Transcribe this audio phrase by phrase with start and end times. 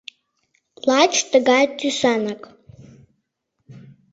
[0.87, 2.41] Лач тыгай тӱсанак.